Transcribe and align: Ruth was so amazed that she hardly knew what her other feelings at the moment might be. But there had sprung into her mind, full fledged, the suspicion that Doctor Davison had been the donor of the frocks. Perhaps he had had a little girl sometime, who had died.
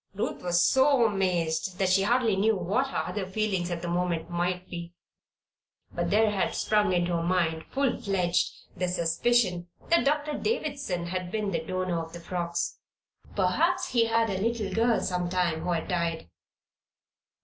Ruth 0.15 0.41
was 0.41 0.65
so 0.65 1.05
amazed 1.05 1.77
that 1.77 1.89
she 1.89 2.01
hardly 2.01 2.35
knew 2.35 2.55
what 2.55 2.87
her 2.87 3.03
other 3.07 3.27
feelings 3.29 3.69
at 3.69 3.83
the 3.83 3.87
moment 3.87 4.31
might 4.31 4.67
be. 4.67 4.95
But 5.93 6.09
there 6.09 6.31
had 6.31 6.55
sprung 6.55 6.91
into 6.91 7.13
her 7.15 7.21
mind, 7.21 7.65
full 7.65 8.01
fledged, 8.01 8.51
the 8.75 8.87
suspicion 8.87 9.67
that 9.89 10.03
Doctor 10.03 10.33
Davison 10.39 11.05
had 11.05 11.29
been 11.31 11.51
the 11.51 11.63
donor 11.63 12.03
of 12.03 12.13
the 12.13 12.19
frocks. 12.19 12.79
Perhaps 13.35 13.89
he 13.89 14.05
had 14.07 14.27
had 14.31 14.39
a 14.39 14.41
little 14.41 14.73
girl 14.73 14.99
sometime, 15.01 15.61
who 15.61 15.71
had 15.71 15.87
died. 15.87 16.31